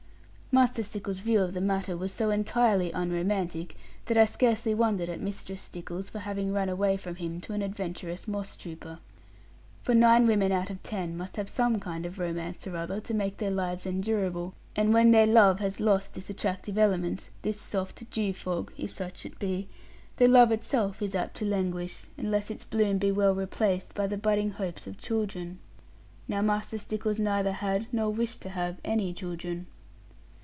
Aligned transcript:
Master 0.53 0.83
Stickles's 0.83 1.21
view 1.21 1.39
of 1.39 1.53
the 1.53 1.61
matter 1.61 1.95
was 1.95 2.11
so 2.11 2.29
entirely 2.29 2.91
unromantic, 2.91 3.77
that 4.07 4.17
I 4.17 4.25
scarcely 4.25 4.73
wondered 4.75 5.07
at 5.07 5.21
Mistress 5.21 5.61
Stickles 5.61 6.09
for 6.09 6.19
having 6.19 6.51
run 6.51 6.67
away 6.67 6.97
from 6.97 7.15
him 7.15 7.39
to 7.39 7.53
an 7.53 7.61
adventurous 7.61 8.27
moss 8.27 8.57
trooper. 8.57 8.99
For 9.81 9.95
nine 9.95 10.27
women 10.27 10.51
out 10.51 10.69
of 10.69 10.83
ten 10.83 11.15
must 11.15 11.37
have 11.37 11.47
some 11.47 11.79
kind 11.79 12.05
of 12.05 12.19
romance 12.19 12.67
or 12.67 12.75
other, 12.75 12.99
to 12.99 13.13
make 13.13 13.37
their 13.37 13.49
lives 13.49 13.85
endurable; 13.85 14.53
and 14.75 14.93
when 14.93 15.11
their 15.11 15.25
love 15.25 15.61
has 15.61 15.79
lost 15.79 16.15
this 16.15 16.29
attractive 16.29 16.77
element, 16.77 17.29
this 17.43 17.61
soft 17.61 18.09
dew 18.11 18.33
fog 18.33 18.73
(if 18.77 18.91
such 18.91 19.25
it 19.25 19.39
be), 19.39 19.69
the 20.17 20.27
love 20.27 20.51
itself 20.51 21.01
is 21.01 21.15
apt 21.15 21.37
to 21.37 21.45
languish; 21.45 22.07
unless 22.17 22.51
its 22.51 22.65
bloom 22.65 22.97
be 22.97 23.09
well 23.09 23.33
replaced 23.33 23.95
by 23.95 24.05
the 24.05 24.17
budding 24.17 24.49
hopes 24.49 24.85
of 24.85 24.97
children. 24.97 25.59
Now 26.27 26.41
Master 26.41 26.77
Stickles 26.77 27.19
neither 27.19 27.53
had, 27.53 27.87
nor 27.93 28.09
wished 28.09 28.41
to 28.41 28.49
have, 28.49 28.81
any 28.83 29.13
children. 29.13 29.67